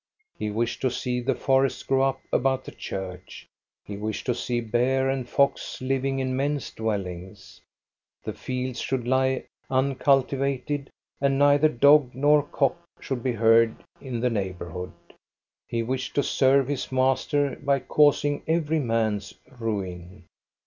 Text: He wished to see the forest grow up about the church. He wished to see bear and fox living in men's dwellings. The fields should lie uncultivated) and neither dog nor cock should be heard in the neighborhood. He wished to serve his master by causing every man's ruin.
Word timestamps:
He 0.35 0.49
wished 0.49 0.81
to 0.81 0.89
see 0.89 1.19
the 1.21 1.35
forest 1.35 1.85
grow 1.87 2.01
up 2.09 2.21
about 2.33 2.65
the 2.65 2.71
church. 2.71 3.47
He 3.85 3.97
wished 3.97 4.25
to 4.25 4.33
see 4.33 4.59
bear 4.59 5.07
and 5.07 5.29
fox 5.29 5.79
living 5.79 6.17
in 6.17 6.35
men's 6.35 6.71
dwellings. 6.71 7.61
The 8.23 8.33
fields 8.33 8.79
should 8.81 9.07
lie 9.07 9.45
uncultivated) 9.69 10.89
and 11.19 11.37
neither 11.37 11.69
dog 11.69 12.15
nor 12.15 12.41
cock 12.41 12.83
should 12.99 13.21
be 13.21 13.33
heard 13.33 13.75
in 14.01 14.19
the 14.21 14.31
neighborhood. 14.31 14.91
He 15.67 15.83
wished 15.83 16.15
to 16.15 16.23
serve 16.23 16.67
his 16.67 16.91
master 16.91 17.57
by 17.61 17.77
causing 17.79 18.41
every 18.47 18.79
man's 18.79 19.35
ruin. 19.59 20.23